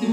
[0.00, 0.12] Join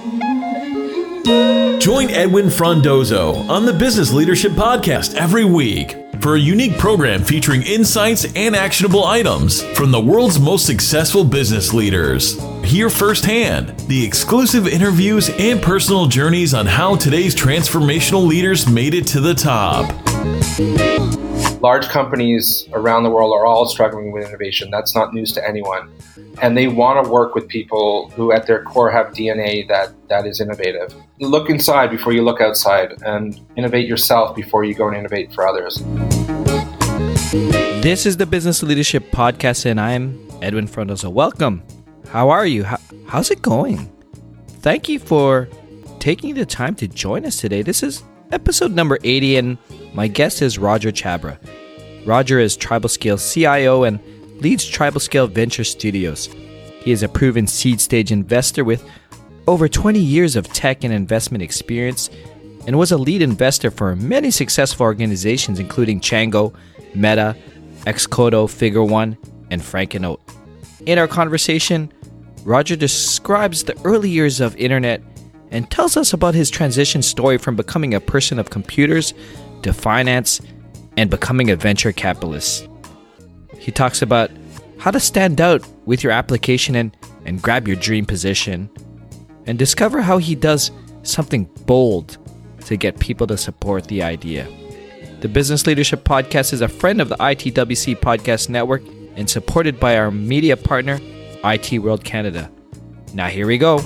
[2.09, 8.25] Edwin Frondozo on the Business Leadership Podcast every week for a unique program featuring insights
[8.35, 12.41] and actionable items from the world's most successful business leaders.
[12.63, 19.05] Hear firsthand the exclusive interviews and personal journeys on how today's transformational leaders made it
[19.09, 20.04] to the top.
[21.65, 24.69] Large companies around the world are all struggling with innovation.
[24.69, 25.91] That's not news to anyone.
[26.41, 30.27] And they want to work with people who, at their core, have DNA that, that
[30.27, 30.93] is innovative.
[31.19, 35.47] Look inside before you look outside and innovate yourself before you go and innovate for
[35.47, 35.83] others.
[37.81, 41.09] This is the Business Leadership Podcast, and I'm Edwin Frondozo.
[41.09, 41.63] Welcome.
[42.09, 42.63] How are you?
[42.63, 43.91] How, how's it going?
[44.59, 45.49] Thank you for
[45.99, 47.61] taking the time to join us today.
[47.61, 49.57] This is episode number 80, and
[49.93, 51.37] my guest is Roger Chabra.
[52.05, 53.99] Roger is TribalScale CIO and
[54.41, 56.27] leads TribalScale Venture Studios.
[56.81, 58.87] He is a proven seed stage investor with
[59.47, 62.09] over 20 years of tech and investment experience
[62.67, 66.53] and was a lead investor for many successful organizations including Chango,
[66.93, 67.35] Meta,
[67.85, 69.17] Excodo, Figure One,
[69.51, 70.19] and Frankennote.
[70.85, 71.91] In our conversation,
[72.43, 75.01] Roger describes the early years of internet
[75.51, 79.13] and tells us about his transition story from becoming a person of computers
[79.61, 80.41] to finance
[80.97, 82.67] and becoming a venture capitalist.
[83.57, 84.31] He talks about
[84.77, 88.69] how to stand out with your application and, and grab your dream position,
[89.45, 90.71] and discover how he does
[91.03, 92.17] something bold
[92.65, 94.47] to get people to support the idea.
[95.21, 98.83] The Business Leadership Podcast is a friend of the ITWC Podcast Network
[99.15, 100.99] and supported by our media partner,
[101.43, 102.51] IT World Canada.
[103.13, 103.79] Now, here we go.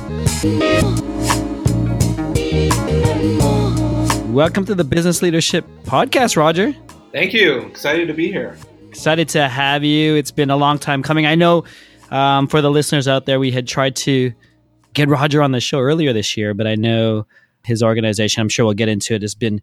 [4.31, 6.73] Welcome to the Business Leadership Podcast, Roger.
[7.11, 7.59] Thank you.
[7.63, 8.57] Excited to be here.
[8.87, 10.15] Excited to have you.
[10.15, 11.25] It's been a long time coming.
[11.25, 11.65] I know
[12.09, 14.33] um, for the listeners out there, we had tried to
[14.93, 17.25] get Roger on the show earlier this year, but I know
[17.65, 19.61] his organization, I'm sure we'll get into it, has been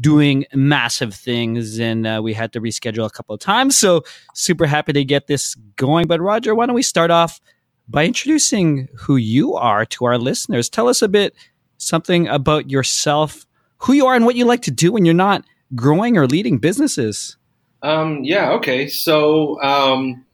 [0.00, 3.76] doing massive things and uh, we had to reschedule a couple of times.
[3.76, 4.02] So,
[4.34, 6.06] super happy to get this going.
[6.06, 7.40] But, Roger, why don't we start off
[7.88, 10.68] by introducing who you are to our listeners?
[10.68, 11.34] Tell us a bit
[11.78, 13.46] something about yourself
[13.78, 15.44] who you are and what you like to do when you're not
[15.74, 17.36] growing or leading businesses.
[17.82, 18.50] Um, yeah.
[18.52, 18.88] Okay.
[18.88, 20.24] So, um,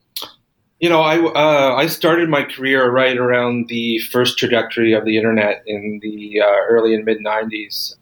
[0.81, 5.17] you know, I uh, I started my career right around the first trajectory of the
[5.17, 7.95] internet in the uh, early and mid '90s,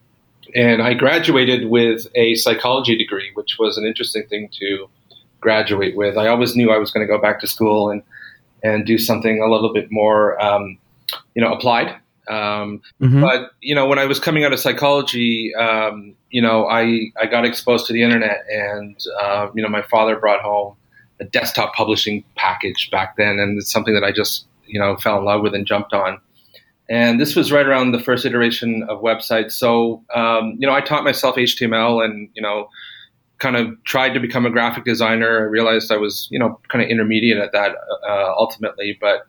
[0.54, 4.88] and I graduated with a psychology degree, which was an interesting thing to
[5.41, 6.16] graduate with.
[6.16, 8.03] I always knew I was going to go back to school and
[8.62, 10.78] and do something a little bit more, um,
[11.34, 11.94] you know, applied.
[12.28, 13.21] Um, mm-hmm.
[13.21, 17.27] But you know, when I was coming out of psychology, um, you know, I I
[17.27, 20.77] got exposed to the internet, and uh, you know, my father brought home
[21.21, 25.19] a desktop publishing package back then, and it's something that I just you know fell
[25.19, 26.21] in love with and jumped on.
[26.88, 29.53] And this was right around the first iteration of websites.
[29.53, 32.69] So um, you know, I taught myself HTML, and you know,
[33.39, 35.41] kind of tried to become a graphic designer.
[35.41, 37.72] I realized I was you know kind of intermediate at that
[38.09, 39.27] uh, ultimately, but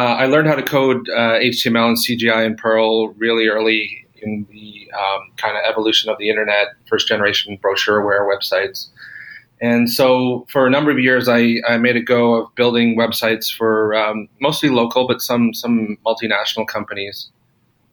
[0.00, 4.90] I learned how to code uh, HTML and CGI and Perl really early in the
[4.92, 8.88] um, kind of evolution of the internet, first generation brochureware websites.
[9.60, 13.52] And so for a number of years, I, I made a go of building websites
[13.52, 17.30] for um, mostly local, but some, some multinational companies.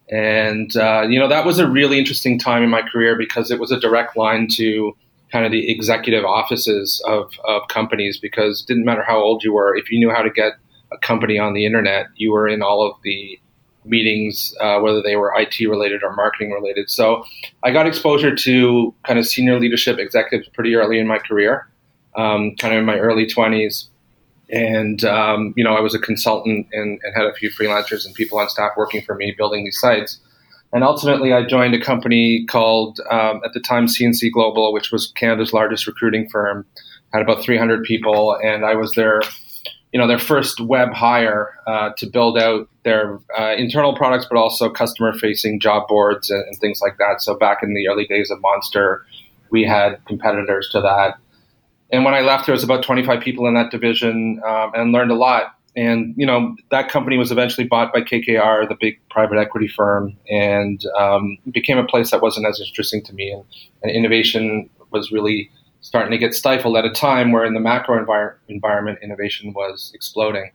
[0.09, 3.59] And, uh, you know, that was a really interesting time in my career because it
[3.59, 4.95] was a direct line to
[5.31, 9.53] kind of the executive offices of, of companies because it didn't matter how old you
[9.53, 9.75] were.
[9.75, 10.53] If you knew how to get
[10.93, 13.39] a company on the internet, you were in all of the
[13.85, 16.89] meetings, uh, whether they were IT related or marketing related.
[16.89, 17.25] So
[17.63, 21.67] I got exposure to kind of senior leadership executives pretty early in my career,
[22.15, 23.87] um, kind of in my early 20s.
[24.51, 28.13] And, um, you know, I was a consultant and, and, had a few freelancers and
[28.13, 30.19] people on staff working for me building these sites.
[30.73, 35.11] And ultimately, I joined a company called, um, at the time, CNC Global, which was
[35.15, 36.65] Canada's largest recruiting firm,
[37.13, 38.37] had about 300 people.
[38.43, 39.21] And I was their
[39.93, 44.37] you know their first web hire uh, to build out their uh, internal products, but
[44.37, 47.21] also customer facing job boards and, and, things like that.
[47.21, 49.05] So back in the early days of Monster,
[49.51, 51.17] we had competitors to that.
[51.91, 55.11] And when I left, there was about 25 people in that division, um, and learned
[55.11, 55.55] a lot.
[55.75, 60.17] And you know that company was eventually bought by KKR, the big private equity firm,
[60.27, 63.31] and um, became a place that wasn't as interesting to me.
[63.31, 63.43] And,
[63.83, 65.51] and innovation was really
[65.83, 69.91] starting to get stifled at a time where in the macro envir- environment innovation was
[69.93, 70.51] exploding.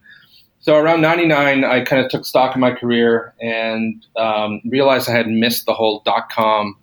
[0.60, 5.12] So around 99, I kind of took stock in my career and um, realized I
[5.12, 6.76] had missed the whole dot com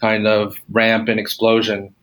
[0.00, 1.94] kind of ramp and explosion.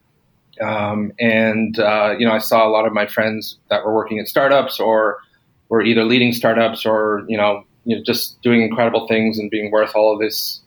[0.62, 4.20] Um, and, uh, you know, I saw a lot of my friends that were working
[4.20, 5.18] at startups or
[5.70, 9.72] were either leading startups or, you know, you know, just doing incredible things and being
[9.72, 10.62] worth all of this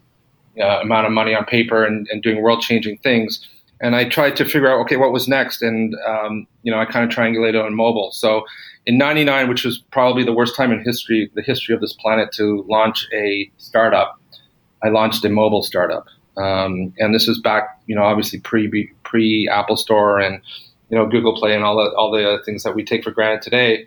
[0.60, 3.46] uh, amount of money on paper and, and doing world changing things.
[3.80, 5.62] And I tried to figure out, okay, what was next?
[5.62, 8.10] And, um, you know, I kind of triangulated on mobile.
[8.12, 8.44] So
[8.86, 12.30] in 99, which was probably the worst time in history, the history of this planet
[12.32, 14.20] to launch a startup,
[14.82, 16.06] I launched a mobile startup.
[16.36, 20.42] Um, and this was back, you know, obviously pre pre Apple Store and,
[20.90, 23.42] you know, Google Play and all the, all the things that we take for granted
[23.42, 23.86] today.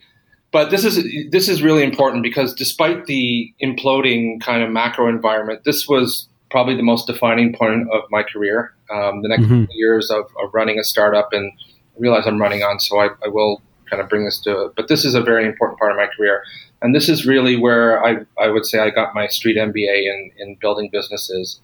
[0.52, 5.64] But this is this is really important because despite the imploding kind of macro environment,
[5.64, 8.72] this was probably the most defining point of my career.
[8.94, 9.66] Um, the next mm-hmm.
[9.72, 11.52] years of, of, running a startup, and
[11.98, 14.74] realize I'm running on, so I, I, will kind of bring this to it.
[14.76, 16.44] But this is a very important part of my career,
[16.82, 20.32] and this is really where I, I would say I got my street MBA in,
[20.38, 21.60] in building businesses,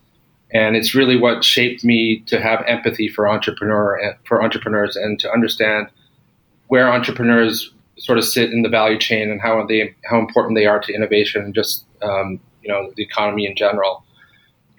[0.52, 5.32] and it's really what shaped me to have empathy for entrepreneur for entrepreneurs and to
[5.32, 5.88] understand
[6.68, 10.66] where entrepreneurs sort of sit in the value chain and how they how important they
[10.66, 14.04] are to innovation and just um, you know the economy in general.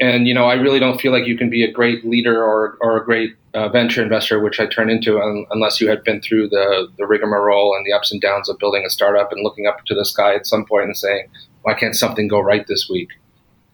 [0.01, 2.79] And you know, I really don't feel like you can be a great leader or
[2.81, 6.23] or a great uh, venture investor, which I turned into, un- unless you had been
[6.23, 9.67] through the the rigmarole and the ups and downs of building a startup and looking
[9.67, 11.29] up to the sky at some point and saying,
[11.63, 13.11] "Why can't something go right this week?"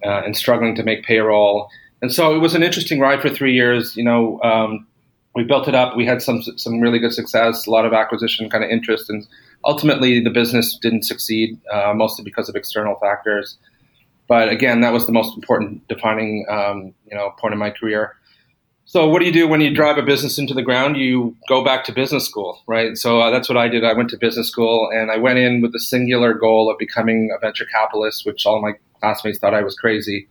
[0.04, 1.68] Uh, and struggling to make payroll.
[2.02, 3.96] And so it was an interesting ride for three years.
[3.96, 4.86] You know, um,
[5.36, 5.96] we built it up.
[5.96, 9.26] We had some some really good success, a lot of acquisition kind of interest, and
[9.64, 13.58] ultimately the business didn't succeed, uh, mostly because of external factors.
[14.28, 18.16] But again, that was the most important defining um, you know point in my career.
[18.88, 20.96] So what do you do when you drive a business into the ground?
[20.96, 22.96] You go back to business school, right?
[22.96, 23.84] So uh, that's what I did.
[23.84, 27.32] I went to business school and I went in with the singular goal of becoming
[27.36, 30.28] a venture capitalist, which all my classmates thought I was crazy.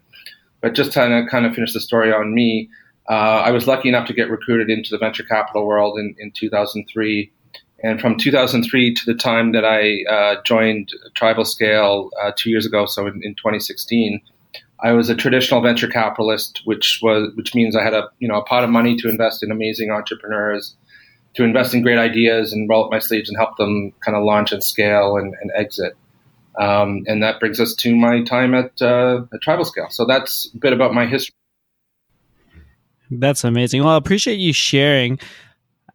[0.61, 2.69] But just to kind of, kind of finish the story on me,
[3.09, 6.31] uh, I was lucky enough to get recruited into the venture capital world in, in
[6.31, 7.31] 2003.
[7.83, 12.65] And from 2003 to the time that I uh, joined Tribal Scale uh, two years
[12.65, 14.21] ago, so in, in, 2016,
[14.81, 18.35] I was a traditional venture capitalist, which was which means I had a you know
[18.35, 20.75] a pot of money to invest in amazing entrepreneurs,
[21.35, 24.23] to invest in great ideas and roll up my sleeves and help them kind of
[24.23, 25.93] launch and scale and, and exit.
[26.57, 29.87] Um, and that brings us to my time at, uh, at Tribal Scale.
[29.89, 31.35] So that's a bit about my history.
[33.11, 33.83] That's amazing.
[33.83, 35.19] Well, I appreciate you sharing.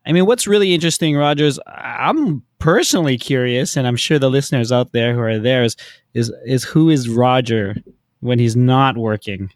[0.06, 4.92] I mean, what's really interesting, Rogers, I'm personally curious, and I'm sure the listeners out
[4.92, 5.76] there who are there is
[6.14, 7.76] is, is who is Roger
[8.20, 9.50] when he's not working?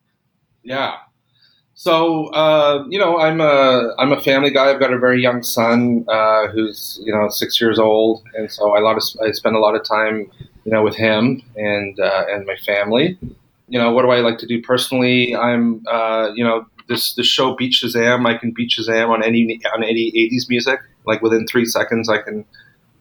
[0.63, 0.97] Yeah.
[1.75, 4.71] So uh, you know, I'm a I'm a family guy.
[4.71, 8.77] I've got a very young son uh, who's you know six years old, and so
[8.77, 10.31] I lot of I spend a lot of time
[10.65, 13.19] you know with him and uh, and my family.
[13.69, 15.35] You know, what do I like to do personally?
[15.35, 18.27] I'm uh, you know this this show Beat Shazam.
[18.27, 20.81] I can beat Shazam on any on any '80s music.
[21.07, 22.45] Like within three seconds, I can,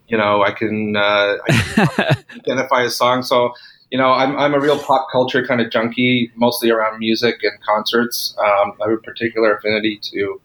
[0.07, 3.23] you know, I can, uh, I can identify a song.
[3.23, 3.53] So
[3.93, 7.53] you know, I'm I'm a real pop culture kind of junkie, mostly around music and
[7.61, 8.35] concerts.
[8.39, 10.41] Um, I have a particular affinity to, you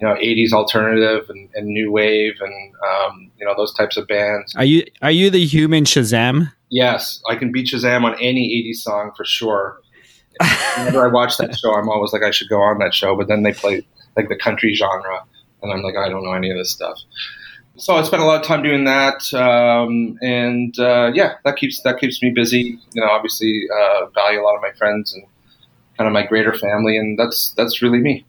[0.00, 4.54] know, '80s alternative and, and new wave and um, you know those types of bands.
[4.54, 6.52] Are you are you the human Shazam?
[6.70, 9.80] Yes, I can beat Shazam on any '80s song for sure
[10.76, 13.16] whenever I watch that show, I'm always like, I should go on that show.
[13.16, 13.86] But then they play
[14.16, 15.24] like the country genre,
[15.62, 16.98] and I'm like, I don't know any of this stuff.
[17.76, 21.82] So I spent a lot of time doing that, um, and uh, yeah, that keeps
[21.82, 22.78] that keeps me busy.
[22.92, 25.24] You know, obviously, uh, value a lot of my friends and
[25.98, 28.24] kind of my greater family, and that's that's really me.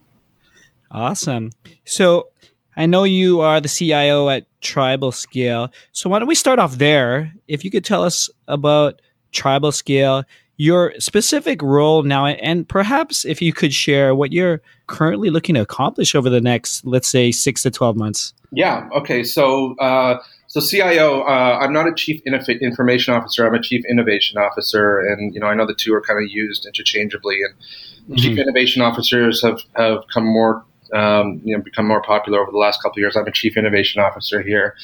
[0.89, 1.51] Awesome.
[1.83, 2.29] So
[2.75, 5.71] I know you are the CIO at Tribal Scale.
[5.91, 7.31] So why don't we start off there?
[7.47, 10.23] If you could tell us about Tribal Scale,
[10.57, 15.61] your specific role now, and perhaps if you could share what you're currently looking to
[15.61, 18.33] accomplish over the next, let's say, six to 12 months.
[18.51, 18.87] Yeah.
[18.95, 19.23] Okay.
[19.23, 23.45] So, uh, so CIO, uh, I'm not a chief information officer.
[23.45, 26.31] I'm a chief innovation officer, and you know I know the two are kind of
[26.31, 27.39] used interchangeably.
[27.43, 28.15] And mm-hmm.
[28.15, 32.57] chief innovation officers have have come more, um, you know, become more popular over the
[32.57, 33.17] last couple of years.
[33.17, 34.75] I'm a chief innovation officer here.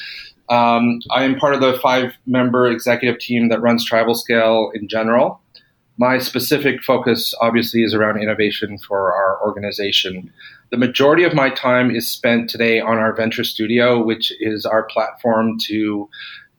[0.48, 4.88] Um, I am part of the five member executive team that runs Tribal Scale in
[4.88, 5.40] general.
[5.98, 10.32] My specific focus, obviously, is around innovation for our organization.
[10.70, 14.84] The majority of my time is spent today on our venture studio, which is our
[14.84, 16.08] platform to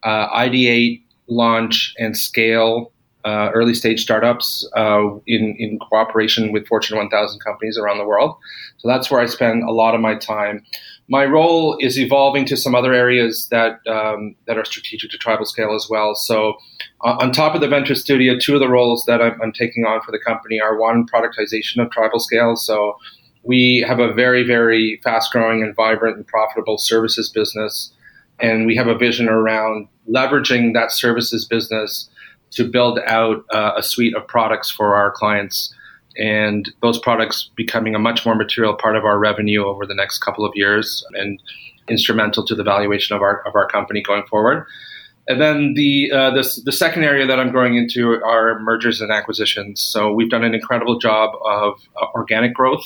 [0.04, 2.92] uh, ideate, launch, and scale
[3.26, 8.36] uh, early stage startups uh, in, in cooperation with Fortune 1000 companies around the world.
[8.78, 10.64] So that's where I spend a lot of my time
[11.10, 15.46] my role is evolving to some other areas that um, that are strategic to tribal
[15.46, 16.16] scale as well.
[16.16, 16.56] So,
[17.04, 19.86] uh, on top of the venture studio, two of the roles that I'm, I'm, taking
[19.86, 22.56] on for the company are one productization of tribal scale.
[22.56, 22.98] So,
[23.44, 27.92] we have a very very fast growing and vibrant and profitable services business,
[28.40, 32.10] and we have a vision around leveraging that services business
[32.52, 35.74] to build out uh, a suite of products for our clients
[36.18, 40.20] and those products becoming a much more material part of our revenue over the next
[40.20, 41.42] couple of years and
[41.90, 44.66] instrumental to the valuation of our of our company going forward.
[45.28, 49.12] And then the, uh, the the second area that I'm growing into are mergers and
[49.12, 49.80] acquisitions.
[49.80, 52.84] So we've done an incredible job of uh, organic growth.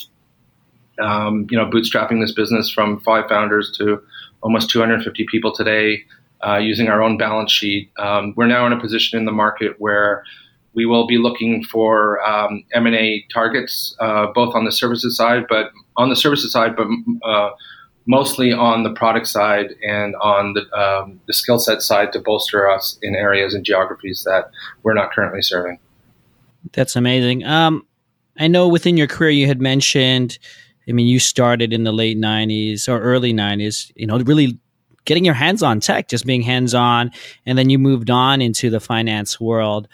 [0.99, 4.01] Um, you know, bootstrapping this business from five founders to
[4.41, 6.03] almost 250 people today,
[6.45, 7.91] uh, using our own balance sheet.
[7.97, 10.23] Um, we're now in a position in the market where
[10.77, 15.71] we will be looking for um, M&A targets, uh, both on the services side, but
[15.95, 16.85] on the services side, but
[17.27, 17.49] uh,
[18.05, 22.69] mostly on the product side and on the, um, the skill set side to bolster
[22.69, 24.51] us in areas and geographies that
[24.83, 25.79] we're not currently serving.
[26.73, 27.43] That's amazing.
[27.43, 27.83] Um,
[28.37, 30.37] I know within your career you had mentioned,
[30.87, 34.59] I mean, you started in the late 90s or early 90s, you know, really
[35.05, 37.09] getting your hands on tech, just being hands on,
[37.47, 39.87] and then you moved on into the finance world.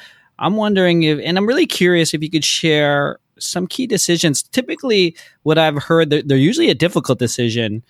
[0.44, 4.44] I'm wondering if, and I'm really curious if you could share some key decisions.
[4.44, 7.82] Typically, what I've heard, they're, they're usually a difficult decision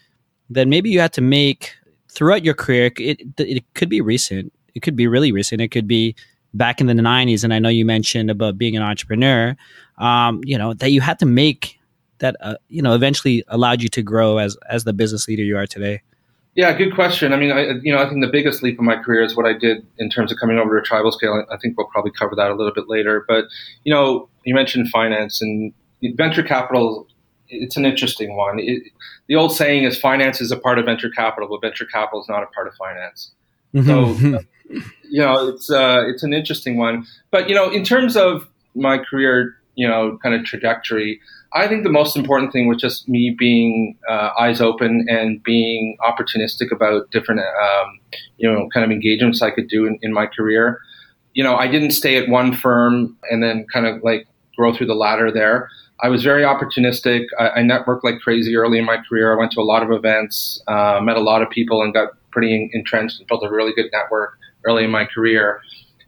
[0.52, 1.74] that maybe you had to make
[2.10, 2.92] throughout your career.
[2.98, 4.54] It, it could be recent.
[4.76, 5.62] It could be really recent.
[5.62, 6.16] It could be
[6.54, 7.44] back in the 90s.
[7.44, 9.56] And I know you mentioned about being an entrepreneur,
[9.98, 11.80] um, you know, that you had to make
[12.20, 15.58] that, uh, you know, eventually allowed you to grow as, as the business leader you
[15.58, 16.04] are today.
[16.56, 17.34] Yeah, good question.
[17.34, 19.48] I mean, I, you know, I think the biggest leap in my career is what
[19.48, 21.44] I did in terms of coming over to tribal scale.
[21.52, 23.26] I think we'll probably cover that a little bit later.
[23.28, 23.46] But
[23.84, 25.74] you know, you mentioned finance and
[26.16, 27.08] venture capital.
[27.50, 28.60] It's an interesting one.
[28.60, 28.84] It,
[29.28, 32.30] the old saying is finance is a part of venture capital, but venture capital is
[32.30, 33.32] not a part of finance.
[33.74, 34.34] Mm-hmm.
[34.34, 34.42] So,
[35.10, 37.08] you know, it's uh, it's an interesting one.
[37.32, 41.20] But you know, in terms of my career, you know, kind of trajectory,
[41.56, 45.98] I think the most important thing was just me being uh, eyes open and being
[46.02, 48.00] opportunistic about different, um,
[48.38, 50.80] you know, kind of engagements I could do in, in, my career.
[51.34, 54.28] You know, I didn't stay at one firm and then kind of like
[54.58, 55.70] grow through the ladder there.
[56.02, 57.26] I was very opportunistic.
[57.40, 59.32] I, I networked like crazy early in my career.
[59.32, 62.10] I went to a lot of events, uh, met a lot of people, and got
[62.32, 65.62] pretty entrenched and built a really good network early in my career.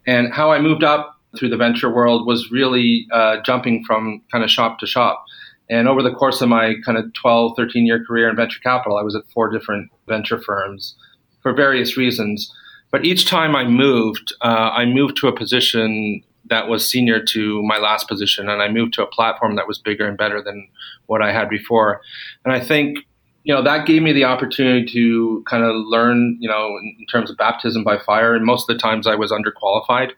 [0.07, 4.43] And how I moved up through the venture world was really uh, jumping from kind
[4.43, 5.25] of shop to shop.
[5.69, 8.97] And over the course of my kind of 12, 13 year career in venture capital,
[8.97, 10.95] I was at four different venture firms
[11.41, 12.51] for various reasons.
[12.91, 17.63] But each time I moved, uh, I moved to a position that was senior to
[17.63, 20.67] my last position, and I moved to a platform that was bigger and better than
[21.07, 22.01] what I had before.
[22.43, 22.99] And I think,
[23.43, 27.31] you know, that gave me the opportunity to kind of learn, you know, in terms
[27.31, 28.35] of baptism by fire.
[28.35, 30.11] And most of the times I was underqualified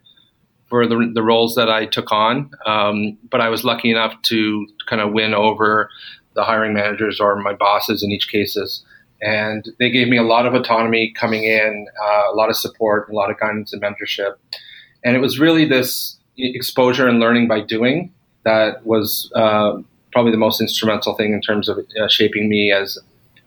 [0.70, 2.52] for the, the roles that I took on.
[2.66, 5.90] Um, but I was lucky enough to kind of win over
[6.34, 8.84] the hiring managers or my bosses in each cases.
[9.22, 13.10] And they gave me a lot of autonomy coming in, uh, a lot of support,
[13.10, 14.36] a lot of guidance and mentorship.
[15.04, 19.78] And it was really this exposure and learning by doing that was uh,
[20.12, 22.98] probably the most instrumental thing in terms of uh, shaping me as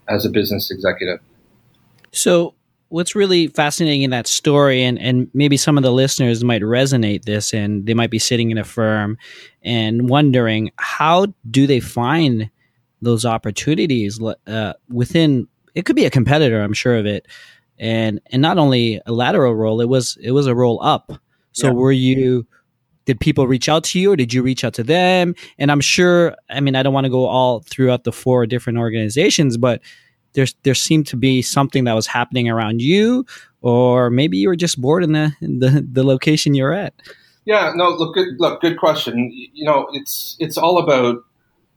[0.09, 1.21] as a business executive.
[2.13, 2.55] So,
[2.91, 7.25] what's really fascinating in that story and, and maybe some of the listeners might resonate
[7.25, 9.17] this and they might be sitting in a firm
[9.63, 12.51] and wondering how do they find
[13.01, 17.27] those opportunities uh, within it could be a competitor i'm sure of it
[17.79, 21.13] and and not only a lateral role it was it was a roll up
[21.53, 21.73] so yeah.
[21.73, 22.47] were you
[23.07, 25.81] did people reach out to you or did you reach out to them and i'm
[25.81, 29.81] sure i mean i don't want to go all throughout the four different organizations but
[30.33, 33.27] there's there seemed to be something that was happening around you,
[33.63, 36.95] or maybe you were just bored in the in the, the location you're at.
[37.45, 39.31] Yeah, no, look, good, look, good question.
[39.33, 41.25] You know, it's it's all about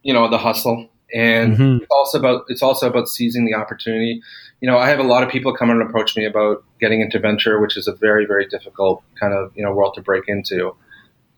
[0.03, 1.83] you know the hustle, and mm-hmm.
[1.83, 4.21] it's also about it's also about seizing the opportunity.
[4.61, 7.19] You know, I have a lot of people come and approach me about getting into
[7.19, 10.75] venture, which is a very very difficult kind of you know world to break into.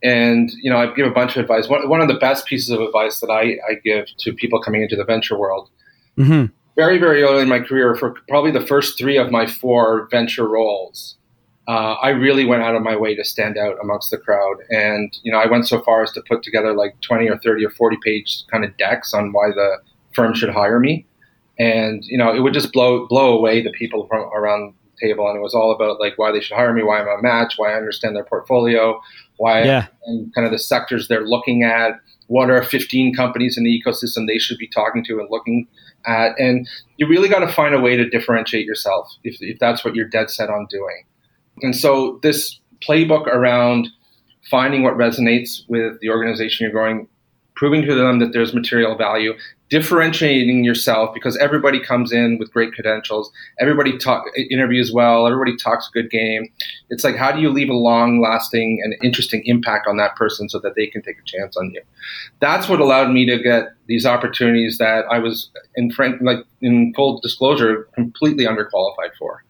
[0.04, 1.70] And you know, I give a bunch of advice.
[1.70, 4.82] One, one of the best pieces of advice that I, I give to people coming
[4.82, 5.70] into the venture world
[6.18, 6.46] mm-hmm
[6.76, 10.48] very, very early in my career, for probably the first three of my four venture
[10.48, 11.18] roles,
[11.68, 14.58] uh, I really went out of my way to stand out amongst the crowd.
[14.70, 17.66] And, you know, I went so far as to put together like 20 or 30
[17.66, 19.78] or 40 page kind of decks on why the
[20.14, 21.08] firm should hire me.
[21.58, 25.28] And, you know, it would just blow, blow away the people from around the table.
[25.28, 27.54] And it was all about like why they should hire me, why I'm a match,
[27.58, 29.02] why I understand their portfolio,
[29.38, 29.88] why yeah.
[30.06, 32.00] and kind of the sectors they're looking at.
[32.28, 35.68] What are 15 companies in the ecosystem they should be talking to and looking
[36.08, 36.40] at.
[36.40, 39.96] And you really got to find a way to differentiate yourself if, if that's what
[39.96, 41.06] you're dead set on doing.
[41.62, 43.88] And so this playbook around
[44.50, 47.08] finding what resonates with the organization you're growing,
[47.56, 49.34] proving to them that there's material value,
[49.70, 53.32] differentiating yourself because everybody comes in with great credentials.
[53.60, 55.26] Everybody talk interviews well.
[55.26, 56.48] Everybody talks a good game.
[56.90, 60.50] It's like how do you leave a long lasting and interesting impact on that person
[60.50, 61.82] so that they can take a chance on you?
[62.40, 66.94] That's what allowed me to get these opportunities that i was in frank like in
[66.96, 69.44] full disclosure completely underqualified for.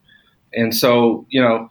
[0.53, 1.69] And so you know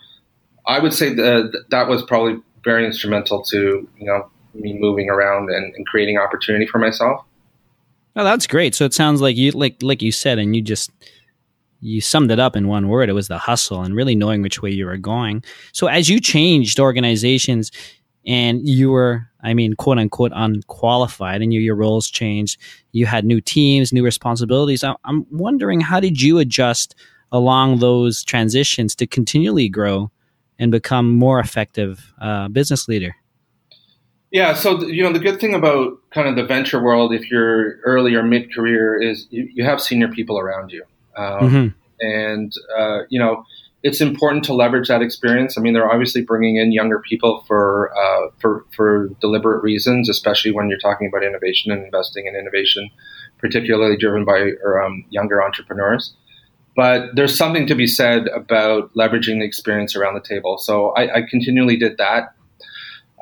[0.67, 5.51] i would say that that was probably very instrumental to you know me moving around
[5.51, 7.25] and, and creating opportunity for myself
[8.17, 8.75] Oh, that's great.
[8.75, 10.91] So it sounds like you like like you said, and you just
[11.81, 13.09] you summed it up in one word.
[13.09, 15.43] It was the hustle and really knowing which way you were going.
[15.73, 17.71] So as you changed organizations
[18.27, 22.59] and you were, I mean, quote unquote, unqualified, and you, your roles changed,
[22.93, 24.83] you had new teams, new responsibilities.
[24.83, 26.95] I, I'm wondering how did you adjust
[27.33, 30.11] along those transitions to continually grow
[30.59, 33.15] and become more effective uh, business leader?
[34.35, 37.79] Yeah, so you know the good thing about kind of the venture world, if you're
[37.83, 40.83] early or mid career, is you, you, have senior people around you,
[41.17, 41.69] um, mm-hmm.
[42.01, 43.47] and uh, you know
[43.85, 45.57] it's important to leverage that experience.
[45.57, 50.51] I mean, they're obviously bringing in younger people for uh, for for deliberate reasons, especially
[50.51, 52.91] when you're talking about innovation and investing in innovation,
[53.39, 54.51] particularly driven by
[54.83, 56.13] um, younger entrepreneurs.
[56.75, 60.59] But there's something to be said about leveraging the experience around the table.
[60.59, 62.35] So I, I continually did that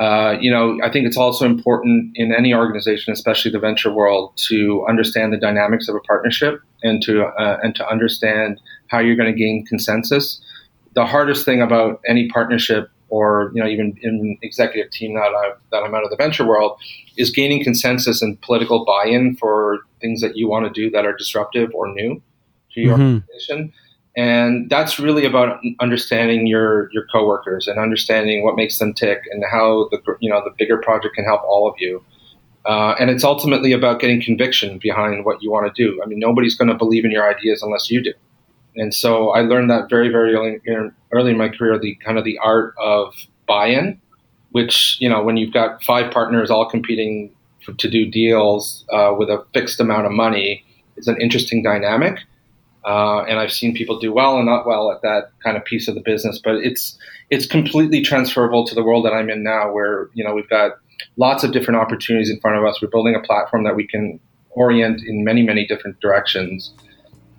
[0.00, 4.32] uh, you know, I think it's also important in any organization, especially the venture world,
[4.48, 9.16] to understand the dynamics of a partnership and to uh, and to understand how you're
[9.16, 10.40] going to gain consensus.
[10.94, 15.52] The hardest thing about any partnership, or you know, even in executive team that I
[15.70, 16.78] that I'm out of the venture world,
[17.18, 21.14] is gaining consensus and political buy-in for things that you want to do that are
[21.14, 22.22] disruptive or new
[22.72, 23.02] to your mm-hmm.
[23.02, 23.72] organization
[24.16, 29.42] and that's really about understanding your your coworkers and understanding what makes them tick and
[29.50, 32.04] how the you know the bigger project can help all of you.
[32.64, 36.00] Uh, and it's ultimately about getting conviction behind what you want to do.
[36.02, 38.12] I mean, nobody's going to believe in your ideas unless you do.
[38.76, 40.60] And so I learned that very, very early,
[41.10, 43.14] early in my career, the kind of the art of
[43.48, 44.00] buy-in,
[44.52, 47.34] which you know, when you've got five partners all competing
[47.64, 50.64] for, to do deals uh, with a fixed amount of money,
[50.96, 52.18] it's an interesting dynamic.
[52.84, 55.88] Uh, and I've seen people do well and not well at that kind of piece
[55.88, 56.40] of the business.
[56.42, 56.98] But it's
[57.30, 60.72] it's completely transferable to the world that I'm in now, where you know we've got
[61.16, 62.82] lots of different opportunities in front of us.
[62.82, 64.18] We're building a platform that we can
[64.50, 66.72] orient in many many different directions.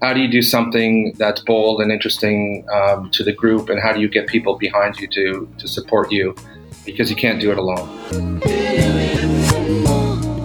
[0.01, 3.93] How do you do something that's bold and interesting um, to the group, and how
[3.93, 6.35] do you get people behind you to to support you?
[6.85, 8.41] Because you can't do it alone.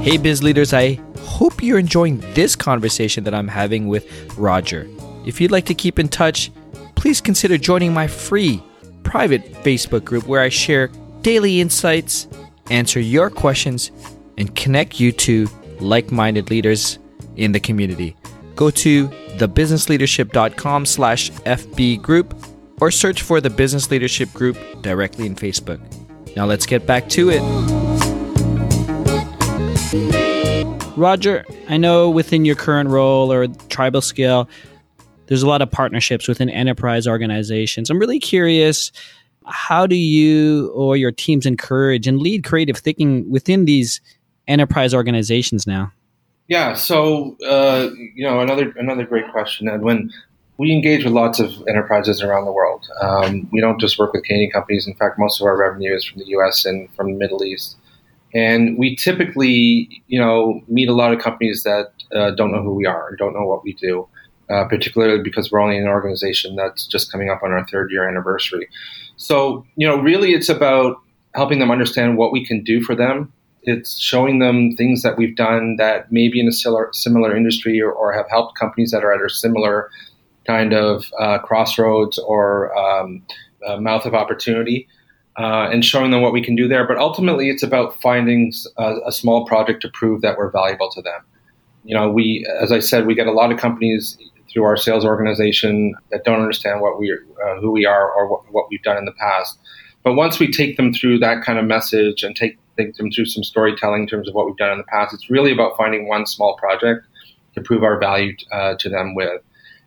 [0.02, 0.72] Hey, biz leaders!
[0.72, 0.98] I
[1.38, 4.05] hope you're enjoying this conversation that I'm having with
[4.37, 4.88] Roger.
[5.24, 6.51] If you'd like to keep in touch,
[6.96, 8.61] please consider joining my free
[9.05, 10.90] private Facebook group where I share
[11.22, 12.27] daily insights,
[12.70, 13.92] answer your questions,
[14.37, 15.46] and connect you to
[15.79, 16.98] like minded leaders
[17.37, 18.16] in the community.
[18.57, 19.07] Go to
[19.38, 22.35] thebusinessleadership.com slash FB group
[22.81, 25.79] or search for the Business Leadership Group directly in Facebook.
[26.35, 27.88] Now let's get back to it.
[30.96, 34.48] Roger, I know within your current role or tribal scale,
[35.27, 37.90] there's a lot of partnerships within enterprise organizations.
[37.90, 38.92] I'm really curious
[39.46, 44.01] how do you or your teams encourage and lead creative thinking within these
[44.46, 45.92] enterprise organizations now?
[46.48, 50.11] Yeah, so uh, you know another another great question, Edwin.
[50.57, 52.88] We engage with lots of enterprises around the world.
[53.01, 54.87] Um, we don't just work with Canadian companies.
[54.87, 56.66] In fact, most of our revenue is from the U.S.
[56.66, 57.77] and from the Middle East.
[58.35, 62.75] And we typically, you know, meet a lot of companies that uh, don't know who
[62.75, 64.07] we are, don't know what we do,
[64.51, 68.09] uh, particularly because we're only an organization that's just coming up on our third year
[68.09, 68.69] anniversary.
[69.17, 70.97] So, you know, really it's about
[71.35, 73.33] helping them understand what we can do for them.
[73.62, 77.93] It's showing them things that we've done that maybe in a similar, similar industry or,
[77.93, 79.91] or have helped companies that are at a similar
[80.47, 83.23] kind of uh, crossroads or um,
[83.81, 84.88] mouth of opportunity
[85.38, 86.87] uh, and showing them what we can do there.
[86.87, 91.01] But ultimately, it's about finding a, a, small project to prove that we're valuable to
[91.01, 91.20] them.
[91.85, 94.18] You know, we, as I said, we get a lot of companies
[94.51, 98.53] through our sales organization that don't understand what we, uh, who we are, or what,
[98.53, 99.59] what, we've done in the past.
[100.03, 103.27] But once we take them through that kind of message and take, take them through
[103.27, 106.09] some storytelling in terms of what we've done in the past, it's really about finding
[106.09, 107.07] one small project
[107.55, 109.40] to prove our value uh, to them with.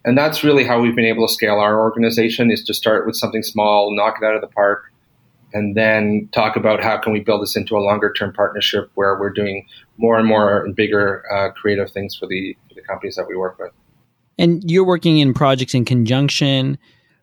[0.05, 3.15] And that's really how we've been able to scale our organization is to start with
[3.15, 4.90] something small, knock it out of the park,
[5.53, 9.19] and then talk about how can we build this into a longer term partnership where
[9.19, 9.65] we're doing
[9.97, 13.35] more and more and bigger uh, creative things for the for the companies that we
[13.35, 13.71] work with.
[14.37, 16.77] And you're working in projects in conjunction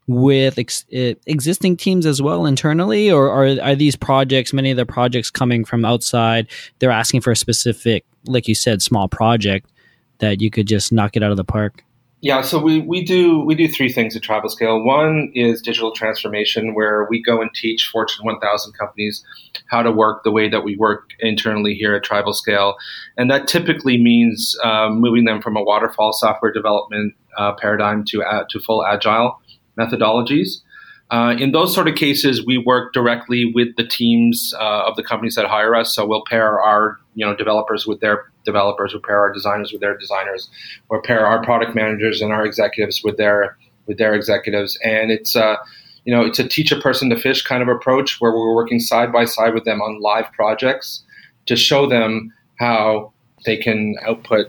[0.07, 4.87] with ex- existing teams as well internally, or are, are these projects, many of the
[4.87, 9.71] projects coming from outside, they're asking for a specific, like you said, small project,
[10.19, 11.85] that you could just knock it out of the park?
[12.21, 14.83] Yeah, so we, we do we do three things at Tribal Scale.
[14.83, 19.25] One is digital transformation, where we go and teach Fortune 1000 companies
[19.67, 22.75] how to work the way that we work internally here at Tribal Scale,
[23.17, 28.25] and that typically means uh, moving them from a waterfall software development uh, paradigm to
[28.25, 29.41] uh, to full agile
[29.79, 30.63] methodologies.
[31.11, 35.05] Uh, in those sort of cases, we work directly with the teams uh, of the
[35.05, 35.95] companies that hire us.
[35.95, 39.81] So we'll pair our you know developers with their developers, we'll pair our designers with
[39.81, 40.51] their designers,
[40.89, 43.57] or pair our product managers and our executives with their
[43.87, 44.79] with their executives.
[44.85, 45.57] And it's uh,
[46.05, 48.81] you know it's a teach a person to fish kind of approach where we're working
[48.81, 51.03] side by side with them on live projects
[51.47, 53.13] to show them how
[53.45, 54.47] they can output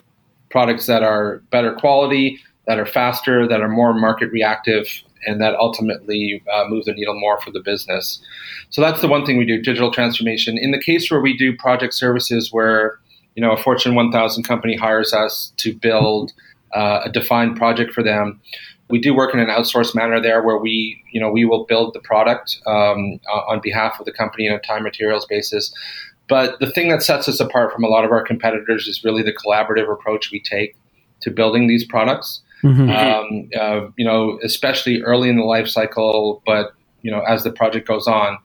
[0.50, 4.88] products that are better quality, that are faster, that are more market reactive,
[5.26, 8.22] and that ultimately uh, move the needle more for the business.
[8.70, 10.58] So that's the one thing we do: digital transformation.
[10.58, 12.99] In the case where we do project services, where
[13.36, 16.34] you know a Fortune 1000 company hires us to build
[16.74, 18.40] uh, a defined project for them.
[18.90, 21.94] We do work in an outsourced manner there, where we, you know, we will build
[21.94, 25.72] the product um, on behalf of the company on a time materials basis.
[26.28, 29.24] But the thing that sets us apart from a lot of our competitors is really
[29.24, 30.76] the collaborative approach we take
[31.22, 32.42] to building these products.
[32.64, 32.90] Mm-hmm.
[32.90, 37.52] Um, uh, you know, especially early in the life cycle, but you know, as the
[37.52, 38.38] project goes on,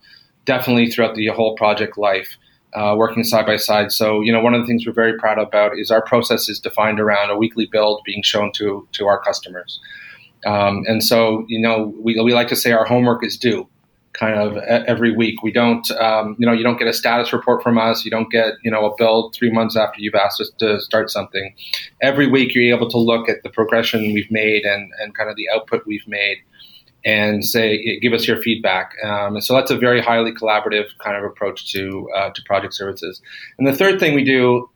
[0.45, 2.37] definitely throughout the whole project life,
[2.75, 3.93] uh, working side by side.
[3.93, 6.59] So, you know, one of the things we're very proud about is our process is
[6.59, 9.81] defined around a weekly build being shown to to our customers.
[10.45, 13.67] Um, and so, you know, we, we like to say our homework is due
[14.15, 15.43] kind of every week.
[15.43, 18.05] We don't, um, you know, you don't get a status report from us.
[18.05, 21.11] You don't get, you know, a build three months after you've asked us to start
[21.11, 21.55] something.
[22.01, 25.37] Every week, you're able to look at the progression we've made and, and kind of
[25.37, 26.39] the output we've made
[27.05, 28.93] and say, give us your feedback.
[29.05, 33.21] Um, so that's a very highly collaborative kind of approach to, uh, to project services.
[33.59, 34.71] And the third thing we do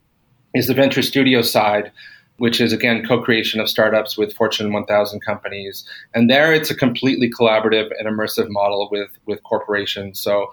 [0.55, 1.91] is the venture studio side
[2.39, 5.85] which is again co-creation of startups with Fortune 1000 companies.
[6.15, 10.19] And there, it's a completely collaborative and immersive model with with corporations.
[10.21, 10.47] So,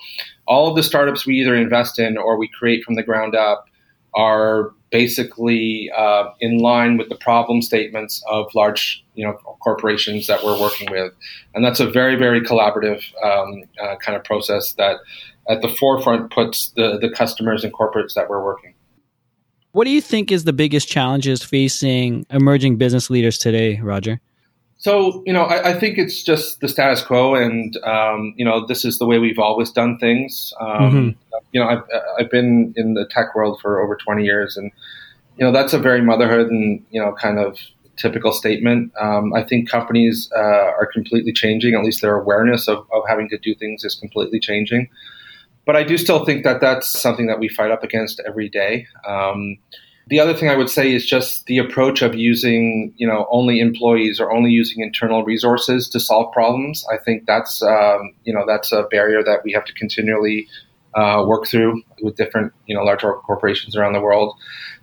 [0.48, 3.66] all of the startups we either invest in or we create from the ground up
[4.16, 9.34] are basically uh, in line with the problem statements of large you know
[9.68, 11.12] corporations that we're working with
[11.54, 14.96] and that's a very very collaborative um, uh, kind of process that
[15.50, 18.74] at the forefront puts the, the customers and corporates that we're working
[19.74, 24.22] what do you think is the biggest challenges facing emerging business leaders today, Roger?
[24.78, 28.66] So, you know, I, I think it's just the status quo, and um, you know,
[28.66, 30.54] this is the way we've always done things.
[30.60, 31.38] Um, mm-hmm.
[31.54, 31.84] You know, I've,
[32.20, 34.72] I've been in the tech world for over 20 years, and
[35.38, 37.58] you know, that's a very motherhood and you know, kind of
[37.98, 38.92] typical statement.
[39.00, 41.74] Um, I think companies uh, are completely changing.
[41.74, 44.90] At least their awareness of, of having to do things is completely changing.
[45.66, 48.88] But I do still think that that's something that we fight up against every day.
[49.08, 49.58] Um,
[50.08, 53.60] the other thing I would say is just the approach of using, you know, only
[53.60, 56.86] employees or only using internal resources to solve problems.
[56.92, 60.48] I think that's, um, you know, that's a barrier that we have to continually
[60.94, 64.36] uh, work through with different, you know, larger corporations around the world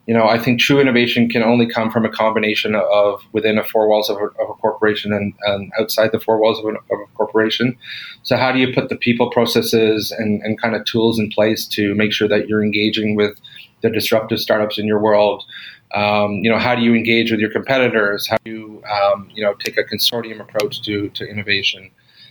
[0.07, 3.63] you know, I think true innovation can only come from a combination of within the
[3.63, 6.75] four walls of a, of a corporation and, and, outside the four walls of, of,
[6.91, 7.77] a corporation.
[8.25, 11.67] So, how do you put the people, processes, and, and kind of tools in place
[11.69, 13.39] to make sure that you're engaging with
[13.83, 15.45] the disruptive startups in your world?
[15.95, 18.27] Um, you know, how do you engage with your competitors?
[18.27, 21.91] How do you, um, you know, take a consortium approach to, to innovation?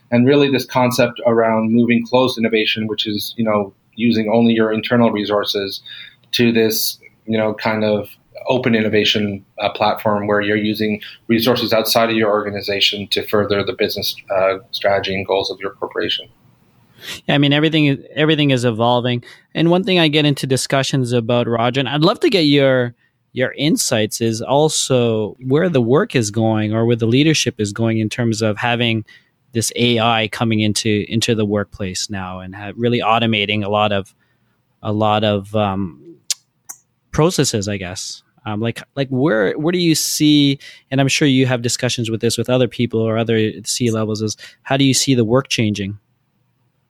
[0.09, 4.71] And really, this concept around moving closed innovation, which is, you know, using only your
[4.71, 5.83] internal resources,
[6.31, 8.09] to this you know, kind of
[8.47, 13.73] open innovation uh, platform where you're using resources outside of your organization to further the
[13.73, 16.27] business uh, strategy and goals of your corporation.
[17.27, 19.23] Yeah, I mean everything is everything is evolving.
[19.53, 22.93] And one thing I get into discussions about Roger, and I'd love to get your
[23.33, 27.99] your insights is also where the work is going or where the leadership is going
[27.99, 29.05] in terms of having
[29.53, 34.13] this AI coming into into the workplace now and really automating a lot of
[34.81, 36.17] a lot of um,
[37.11, 38.23] processes, I guess.
[38.45, 40.57] Um, like like where where do you see?
[40.89, 44.21] And I'm sure you have discussions with this with other people or other C levels.
[44.21, 45.99] Is how do you see the work changing?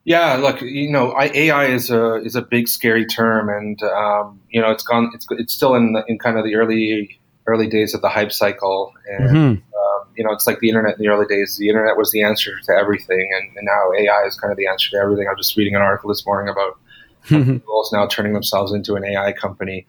[0.04, 4.60] Yeah, look, you know, AI is a is a big scary term, and um, you
[4.60, 5.12] know, it's gone.
[5.14, 8.32] It's it's still in the, in kind of the early early days of the hype
[8.32, 9.38] cycle, and mm-hmm.
[9.38, 11.58] um, you know, it's like the internet in the early days.
[11.58, 14.68] The internet was the answer to everything, and, and now AI is kind of the
[14.68, 15.28] answer to everything.
[15.28, 16.80] I was just reading an article this morning about
[17.30, 19.86] Google is now turning themselves into an AI company,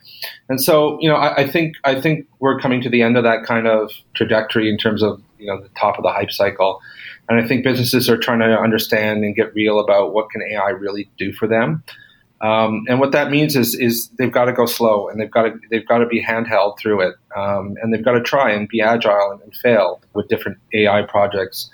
[0.50, 3.24] and so you know I, I, think I think we're coming to the end of
[3.24, 6.82] that kind of trajectory in terms of you know the top of the hype cycle,
[7.32, 10.68] and I think businesses are trying to understand and get real about what can AI
[10.68, 11.82] really do for them.
[12.42, 15.44] Um, and what that means is is they've got to go slow and they've got
[15.44, 18.68] to they've got to be handheld through it um, and they've got to try and
[18.68, 21.70] be agile and, and fail with different AI projects.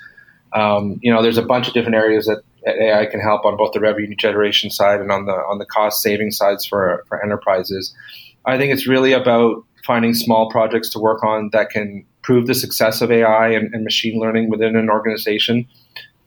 [0.53, 3.57] Um, you know, there's a bunch of different areas that, that, AI can help on
[3.57, 7.21] both the revenue generation side and on the on the cost saving sides for for
[7.23, 7.93] enterprises.
[8.45, 12.53] I think it's really about finding small projects to work on that can prove the
[12.53, 15.67] success of AI and, and machine learning within an organization,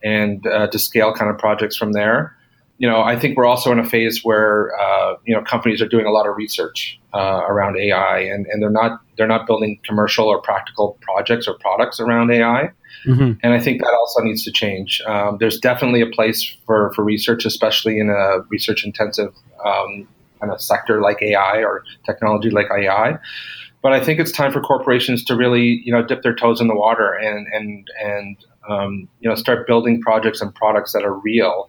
[0.02, 2.36] and uh, to scale kind of projects from there
[2.82, 5.86] you know, I think we're also in a phase where uh, you know companies are
[5.86, 9.78] doing a lot of research uh, around AI, and, and they're not they're not building
[9.84, 12.72] commercial or practical projects or products around AI.
[13.06, 13.32] Mm-hmm.
[13.40, 15.00] And I think that also needs to change.
[15.06, 19.32] Um, there's definitely a place for, for research, especially in a research intensive
[19.64, 20.08] um,
[20.40, 23.18] kind of sector like AI or technology like AI.
[23.82, 26.68] But I think it's time for corporations to really, you know, dip their toes in
[26.68, 28.36] the water and and and
[28.68, 31.68] um, you know start building projects and products that are real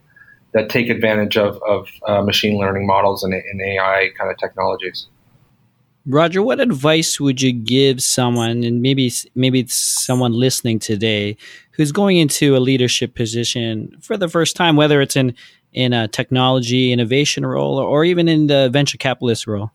[0.54, 5.08] that take advantage of, of uh, machine learning models and, and AI kind of technologies.
[6.06, 11.38] Roger, what advice would you give someone, and maybe maybe it's someone listening today,
[11.72, 15.34] who's going into a leadership position for the first time, whether it's in
[15.72, 19.72] in a technology innovation role or even in the venture capitalist role?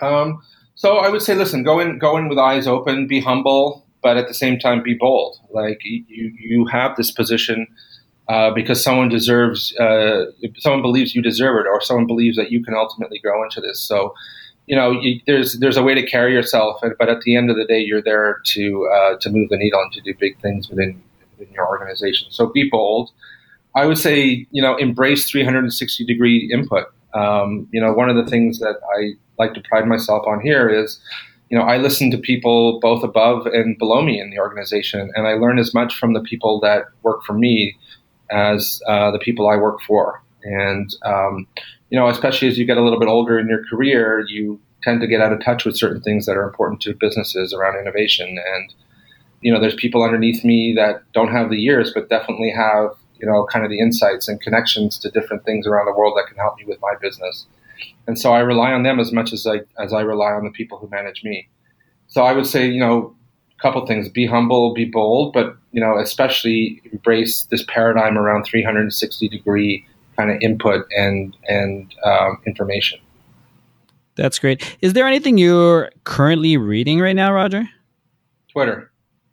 [0.00, 0.42] Um,
[0.80, 4.16] so I would say, listen, go in go in with eyes open, be humble, but
[4.16, 5.36] at the same time, be bold.
[5.50, 7.66] Like you you have this position
[8.30, 10.24] uh, because someone deserves, uh,
[10.56, 13.78] someone believes you deserve it, or someone believes that you can ultimately grow into this.
[13.78, 14.14] So,
[14.68, 17.58] you know, you, there's there's a way to carry yourself, but at the end of
[17.58, 20.70] the day, you're there to uh, to move the needle and to do big things
[20.70, 21.02] within
[21.36, 22.28] within your organization.
[22.30, 23.10] So be bold.
[23.74, 26.86] I would say, you know, embrace 360 degree input.
[27.14, 30.68] Um, you know, one of the things that I like to pride myself on here
[30.68, 31.00] is,
[31.48, 35.26] you know, I listen to people both above and below me in the organization, and
[35.26, 37.76] I learn as much from the people that work for me
[38.30, 40.22] as uh, the people I work for.
[40.44, 41.46] And, um,
[41.90, 45.00] you know, especially as you get a little bit older in your career, you tend
[45.00, 48.28] to get out of touch with certain things that are important to businesses around innovation.
[48.28, 48.74] And,
[49.40, 52.90] you know, there's people underneath me that don't have the years, but definitely have,
[53.20, 56.26] you know, kind of the insights and connections to different things around the world that
[56.26, 57.46] can help me with my business.
[58.06, 60.50] And so I rely on them as much as I, as I rely on the
[60.50, 61.48] people who manage me.
[62.08, 63.14] So I would say, you know,
[63.58, 64.08] a couple things.
[64.08, 70.30] Be humble be bold but you know especially embrace this paradigm around 360 degree kind
[70.30, 72.98] of input and and um, information.
[74.16, 74.76] That's great.
[74.80, 77.68] Is there anything you're currently reading right now roger?
[78.52, 78.89] Twitter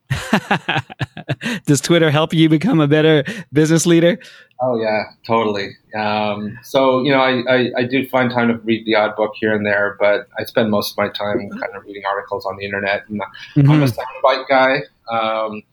[1.65, 4.19] Does Twitter help you become a better business leader?
[4.61, 5.69] Oh yeah, totally.
[5.95, 9.33] Um, so you know, I, I, I, do find time to read the odd book
[9.39, 12.57] here and there, but I spend most of my time kind of reading articles on
[12.57, 13.07] the internet.
[13.07, 13.21] And
[13.55, 13.69] mm-hmm.
[13.69, 14.81] I'm a soundbite guy.
[15.11, 15.63] Um,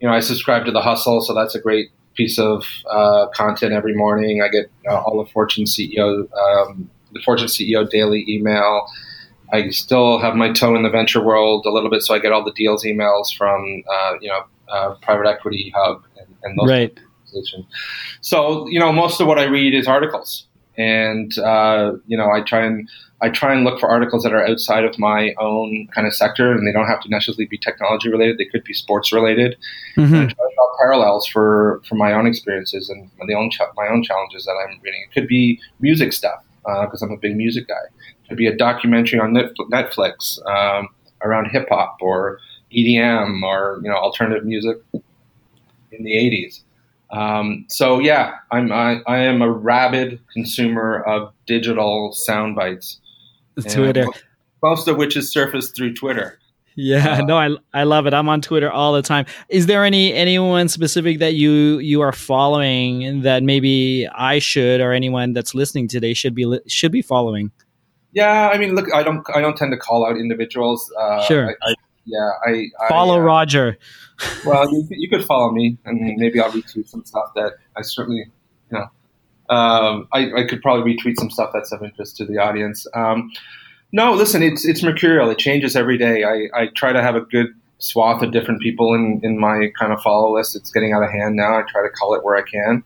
[0.00, 3.72] you know, I subscribe to the Hustle, so that's a great piece of uh, content
[3.72, 4.42] every morning.
[4.42, 8.86] I get uh, all the Fortune CEO, um, the Fortune CEO daily email.
[9.52, 12.32] I still have my toe in the venture world a little bit, so I get
[12.32, 16.68] all the deals emails from uh, you know uh, private equity hub and, and those
[16.68, 17.00] right.
[18.20, 22.40] So you know, most of what I read is articles, and uh, you know, I
[22.42, 22.88] try and
[23.22, 26.52] I try and look for articles that are outside of my own kind of sector,
[26.52, 28.38] and they don't have to necessarily be technology related.
[28.38, 29.56] They could be sports related.
[29.96, 30.14] Mm-hmm.
[30.14, 33.88] And I try to draw parallels for for my own experiences and my own my
[33.88, 35.04] own challenges that I'm reading.
[35.08, 37.74] It could be music stuff because uh, I'm a big music guy.
[38.34, 40.88] Be a documentary on Netflix um,
[41.22, 42.38] around hip hop or
[42.72, 46.62] EDM or you know alternative music in the '80s.
[47.12, 53.00] Um, so yeah, I'm I, I, am a rabid consumer of digital sound bites.
[53.68, 54.06] Twitter,
[54.62, 56.38] most of which is surfaced through Twitter.
[56.76, 58.14] Yeah, uh, no, I I love it.
[58.14, 59.26] I'm on Twitter all the time.
[59.48, 64.92] Is there any anyone specific that you you are following that maybe I should or
[64.92, 67.50] anyone that's listening today should be should be following?
[68.12, 70.92] Yeah, I mean, look, I don't I don't tend to call out individuals.
[70.98, 71.50] Uh, sure.
[71.62, 73.78] I, I, yeah, I, I follow uh, Roger.
[74.44, 78.24] well, you, you could follow me, and maybe I'll retweet some stuff that I certainly,
[78.70, 82.38] you know, um, I, I could probably retweet some stuff that's of interest to the
[82.38, 82.86] audience.
[82.94, 83.30] Um,
[83.92, 85.30] no, listen, it's it's mercurial.
[85.30, 86.24] It changes every day.
[86.24, 89.92] I, I try to have a good swath of different people in, in my kind
[89.92, 90.54] of follow list.
[90.54, 91.58] It's getting out of hand now.
[91.58, 92.84] I try to call it where I can.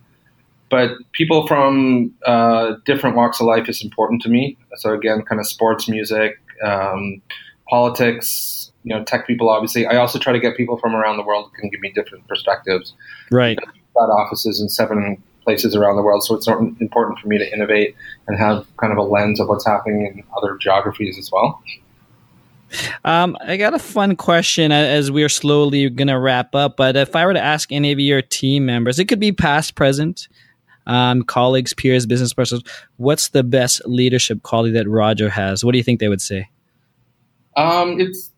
[0.74, 4.56] But people from uh, different walks of life is important to me.
[4.78, 7.22] So again, kind of sports, music, um,
[7.70, 9.48] politics, you know, tech people.
[9.50, 11.92] Obviously, I also try to get people from around the world who can give me
[11.92, 12.92] different perspectives.
[13.30, 13.56] Right.
[13.94, 16.24] Got offices in seven places around the world.
[16.24, 17.94] So it's important for me to innovate
[18.26, 21.62] and have kind of a lens of what's happening in other geographies as well.
[23.04, 26.76] Um, I got a fun question as we're slowly going to wrap up.
[26.76, 29.76] But if I were to ask any of your team members, it could be past,
[29.76, 30.26] present,
[30.86, 32.62] um, colleagues, peers, business partners,
[32.96, 35.64] what's the best leadership quality that Roger has?
[35.64, 36.48] What do you think they would say?
[37.56, 38.30] Um, it's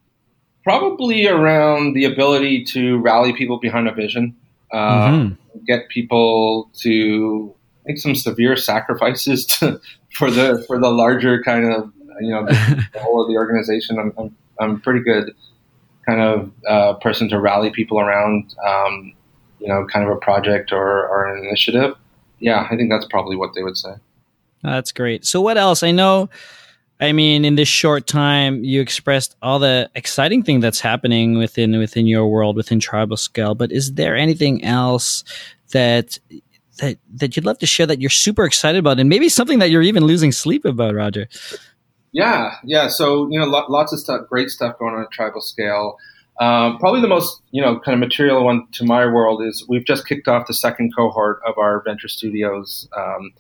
[0.65, 4.37] probably around the ability to rally people behind a vision,
[4.73, 5.65] uh, mm-hmm.
[5.67, 7.55] get people to
[7.87, 9.81] make some severe sacrifices to,
[10.13, 12.55] for the for the larger kind of you know the
[12.97, 13.99] whole of the organization.
[13.99, 15.35] I'm, I'm, I'm pretty good
[16.07, 19.13] kind of uh, person to rally people around, um,
[19.59, 21.95] you know, kind of a project or, or an initiative.
[22.39, 23.95] Yeah, I think that's probably what they would say.
[24.63, 25.25] That's great.
[25.25, 25.83] So, what else?
[25.83, 26.29] I know
[26.99, 31.79] I mean, in this short time, you expressed all the exciting thing that's happening within
[31.79, 33.55] within your world, within Tribal Scale.
[33.55, 35.23] But is there anything else
[35.73, 36.19] that
[36.79, 39.71] that that you'd love to share that you're super excited about, and maybe something that
[39.71, 41.29] you're even losing sleep about, Roger?
[42.13, 42.89] Yeah, yeah.
[42.89, 45.99] So you know, lots of stuff, great stuff going on at Tribal Scale.
[46.39, 49.87] Um, probably the most you know kind of material one to my world is we've
[49.87, 52.89] just kicked off the second cohort of our Venture Studios.
[52.97, 53.33] Um,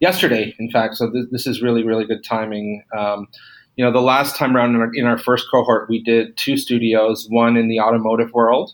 [0.00, 0.96] yesterday, in fact.
[0.96, 2.84] So this, this is really, really good timing.
[2.96, 3.26] Um,
[3.76, 6.56] you know, the last time around in our, in our, first cohort, we did two
[6.56, 8.72] studios, one in the automotive world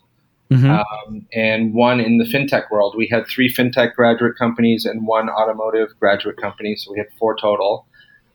[0.51, 0.71] mm-hmm.
[0.71, 2.95] um, and one in the fintech world.
[2.97, 7.37] We had three fintech graduate companies and one automotive graduate company, so we had four
[7.37, 7.87] total.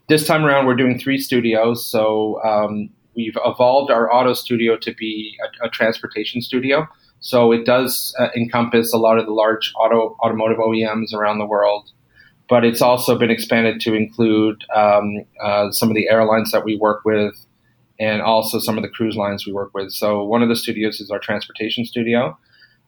[0.07, 1.85] This time around, we're doing three studios.
[1.85, 6.87] So um, we've evolved our auto studio to be a, a transportation studio.
[7.19, 11.45] So it does uh, encompass a lot of the large auto automotive OEMs around the
[11.45, 11.91] world
[12.47, 16.75] but it's also been expanded to include um, uh, some of the airlines that we
[16.75, 17.33] work with
[17.99, 19.91] and also some of the cruise lines we work with.
[19.91, 22.37] So one of the studios is our transportation studio.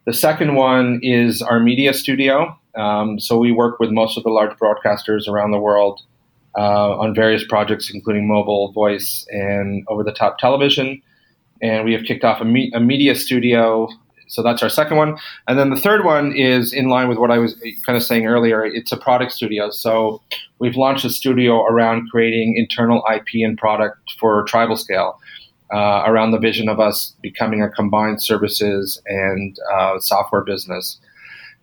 [0.06, 2.58] The second one is our media studio.
[2.76, 6.02] Um, so we work with most of the large broadcasters around the world
[6.62, 11.02] on various projects, including mobile, voice, and over-the-top television.
[11.62, 13.90] And we have kicked off a, me- a media studio
[14.28, 15.18] so that's our second one.
[15.48, 18.28] And then the third one is in line with what I was kind of saying
[18.28, 18.66] earlier.
[18.66, 19.70] It's a product studio.
[19.70, 20.22] So
[20.60, 25.20] we've launched a studio around creating internal IP and product for tribal scale.
[25.70, 30.98] Uh, around the vision of us becoming a combined services and uh, software business.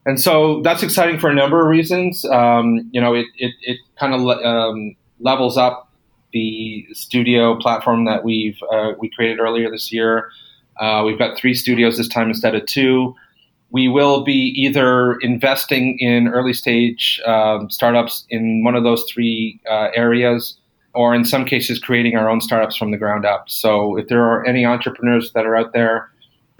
[0.06, 2.24] And so that's exciting for a number of reasons.
[2.26, 5.90] Um, you know, it, it, it kind of le- um, levels up
[6.32, 10.30] the studio platform that we've uh, we created earlier this year.
[10.78, 13.14] Uh, we've got three studios this time instead of two.
[13.70, 19.60] We will be either investing in early stage um, startups in one of those three
[19.70, 20.58] uh, areas,
[20.92, 23.48] or in some cases, creating our own startups from the ground up.
[23.48, 26.10] So, if there are any entrepreneurs that are out there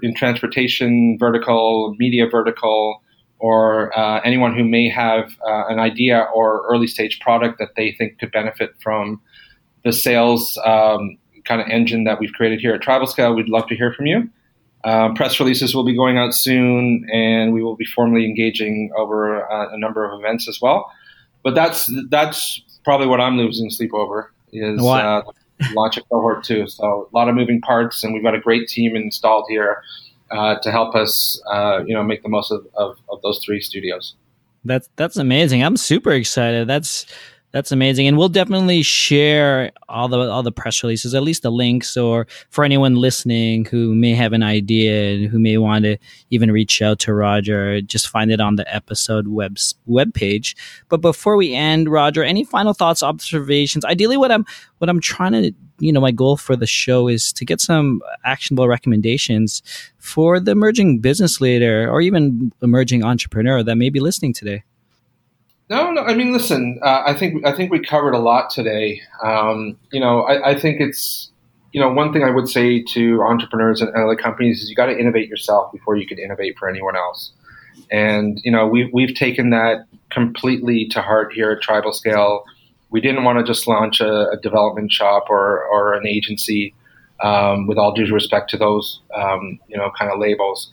[0.01, 3.01] in transportation vertical, media vertical,
[3.39, 7.91] or uh, anyone who may have uh, an idea or early stage product that they
[7.91, 9.21] think could benefit from
[9.83, 13.67] the sales um, kind of engine that we've created here at Tribal Scale, we'd love
[13.67, 14.29] to hear from you.
[14.83, 19.49] Um, press releases will be going out soon, and we will be formally engaging over
[19.51, 20.91] uh, a number of events as well.
[21.43, 25.21] But that's that's probably what I'm losing sleep over is uh,
[25.73, 26.67] launch a cohort two.
[26.67, 29.81] So a lot of moving parts, and we've got a great team installed here
[30.31, 33.61] uh, to help us, uh, you know, make the most of, of, of those three
[33.61, 34.15] studios.
[34.63, 35.63] That's that's amazing.
[35.63, 36.67] I'm super excited.
[36.67, 37.05] That's
[37.55, 41.51] that's amazing, and we'll definitely share all the all the press releases, at least the
[41.51, 45.97] links, or for anyone listening who may have an idea and who may want to
[46.31, 50.57] even reach out to Roger, just find it on the episode web web page.
[50.89, 53.85] But before we end, Roger, any final thoughts, observations?
[53.85, 54.45] Ideally, what I'm
[54.79, 58.01] what I'm trying to you know my goal for the show is to get some
[58.23, 59.61] actionable recommendations
[59.97, 64.63] for the emerging business leader or even emerging entrepreneur that may be listening today.
[65.69, 66.01] No, no.
[66.01, 66.79] I mean, listen.
[66.81, 69.01] Uh, I think I think we covered a lot today.
[69.23, 71.31] Um, you know, I, I, think it's
[71.71, 74.87] you know one thing I would say to entrepreneurs and other companies is you got
[74.87, 77.31] to innovate yourself before you can innovate for anyone else.
[77.89, 82.45] And you know, we've we've taken that completely to heart here at Tribal Scale.
[82.89, 86.73] We didn't want to just launch a, a development shop or or an agency.
[87.23, 90.69] Um, with all due respect to those, um, you know, kind of labels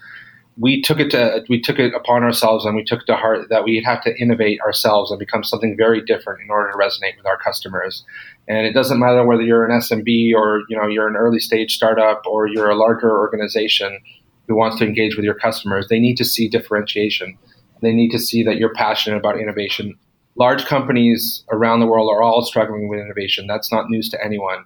[0.58, 3.64] we took it to we took it upon ourselves and we took to heart that
[3.64, 7.26] we have to innovate ourselves and become something very different in order to resonate with
[7.26, 8.04] our customers.
[8.48, 11.74] And it doesn't matter whether you're an SMB or you know you're an early stage
[11.74, 13.98] startup or you're a larger organization
[14.46, 15.86] who wants to engage with your customers.
[15.88, 17.38] They need to see differentiation.
[17.80, 19.98] They need to see that you're passionate about innovation.
[20.36, 23.46] Large companies around the world are all struggling with innovation.
[23.46, 24.64] That's not news to anyone.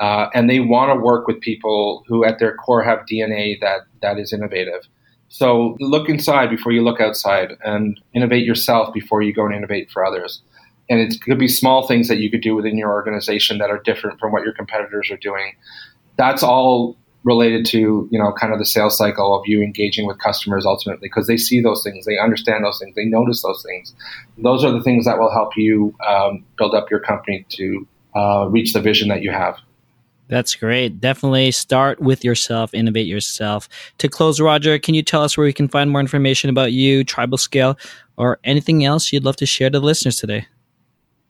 [0.00, 3.82] Uh, and they want to work with people who, at their core, have DNA that
[4.00, 4.88] that is innovative.
[5.28, 9.90] So look inside before you look outside and innovate yourself before you go and innovate
[9.90, 10.42] for others.
[10.90, 13.78] And it could be small things that you could do within your organization that are
[13.78, 15.54] different from what your competitors are doing.
[16.18, 20.18] That's all related to you know kind of the sales cycle of you engaging with
[20.18, 23.94] customers ultimately because they see those things they understand those things they notice those things.
[24.38, 28.48] Those are the things that will help you um, build up your company to uh,
[28.50, 29.56] reach the vision that you have.
[30.28, 31.00] That's great.
[31.00, 33.68] Definitely start with yourself innovate yourself.
[33.98, 37.04] To close roger can you tell us where we can find more information about you
[37.04, 37.78] tribal scale
[38.16, 40.46] or anything else you'd love to share to the listeners today?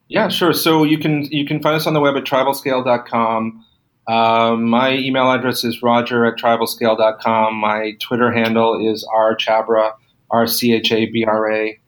[0.09, 0.53] Yeah sure.
[0.53, 3.65] So you can you can find us on the web at tribalscale.com
[4.07, 7.55] um, my email address is roger at tribalscale.com.
[7.55, 9.93] My Twitter handle is rchabra,
[10.31, 11.79] R C H A B R A.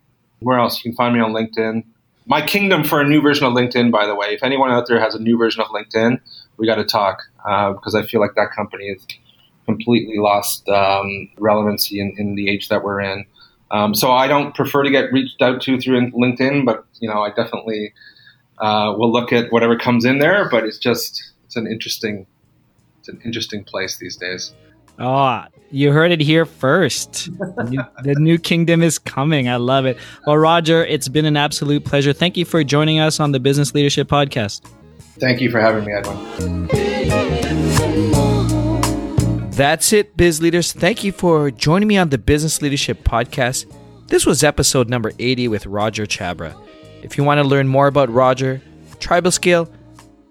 [0.40, 0.78] Where else?
[0.78, 1.84] You can find me on LinkedIn.
[2.26, 4.28] My kingdom for a new version of LinkedIn, by the way.
[4.28, 6.20] If anyone out there has a new version of LinkedIn,
[6.56, 9.04] we got to talk uh, because I feel like that company has
[9.66, 13.26] completely lost um, relevancy in, in, the age that we're in.
[13.70, 17.22] Um, so I don't prefer to get reached out to through LinkedIn, but you know
[17.22, 17.92] I definitely
[18.58, 20.48] uh, will look at whatever comes in there.
[20.48, 22.26] But it's just it's an interesting
[22.98, 24.52] it's an interesting place these days.
[24.98, 27.26] Oh, you heard it here first.
[27.38, 29.48] the, new, the new kingdom is coming.
[29.48, 29.98] I love it.
[30.26, 32.12] Well, Roger, it's been an absolute pleasure.
[32.12, 34.62] Thank you for joining us on the Business Leadership Podcast.
[35.20, 36.66] Thank you for having me, Edwin.
[39.50, 40.72] That's it, biz leaders.
[40.72, 43.72] Thank you for joining me on the Business Leadership Podcast.
[44.08, 46.56] This was episode number 80 with Roger Chabra.
[47.02, 48.60] If you want to learn more about Roger,
[48.98, 49.68] Tribal Scale,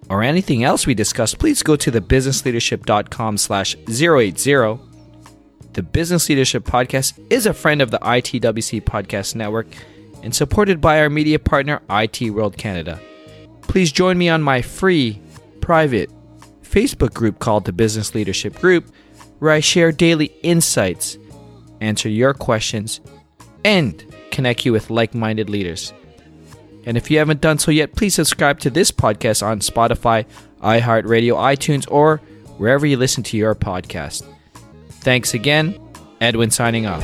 [0.10, 4.80] or anything else we discussed, please go to thebusinessleadership.com slash 080.
[5.74, 9.68] The Business Leadership Podcast is a friend of the ITWC Podcast Network
[10.22, 13.00] and supported by our media partner, IT World Canada.
[13.62, 15.22] Please join me on my free,
[15.62, 16.12] private
[16.62, 18.94] Facebook group called the Business Leadership Group,
[19.40, 21.18] where I share daily insights,
[21.82, 23.02] answer your questions,
[23.66, 25.94] and connect you with like minded leaders.
[26.86, 30.26] And if you haven't done so yet, please subscribe to this podcast on Spotify,
[30.62, 32.18] iHeartRadio, iTunes, or
[32.58, 34.28] wherever you listen to your podcast.
[34.90, 35.80] Thanks again.
[36.22, 37.02] Edwin signing off.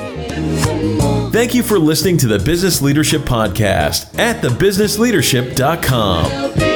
[1.31, 6.68] Thank you for listening to the Business Leadership Podcast at thebusinessleadership.com.